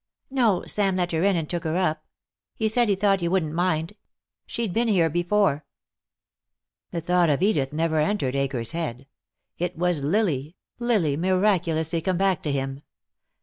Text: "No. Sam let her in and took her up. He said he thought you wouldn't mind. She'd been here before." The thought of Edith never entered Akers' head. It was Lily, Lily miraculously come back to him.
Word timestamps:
"No. 0.31 0.65
Sam 0.65 0.95
let 0.95 1.11
her 1.11 1.21
in 1.21 1.35
and 1.35 1.47
took 1.47 1.63
her 1.63 1.77
up. 1.77 2.07
He 2.55 2.67
said 2.67 2.89
he 2.89 2.95
thought 2.95 3.21
you 3.21 3.29
wouldn't 3.29 3.53
mind. 3.53 3.93
She'd 4.47 4.73
been 4.73 4.87
here 4.87 5.11
before." 5.11 5.67
The 6.89 7.01
thought 7.01 7.29
of 7.29 7.43
Edith 7.43 7.71
never 7.71 7.99
entered 7.99 8.35
Akers' 8.35 8.71
head. 8.71 9.05
It 9.59 9.77
was 9.77 10.01
Lily, 10.01 10.55
Lily 10.79 11.15
miraculously 11.17 12.01
come 12.01 12.17
back 12.17 12.41
to 12.41 12.51
him. 12.51 12.81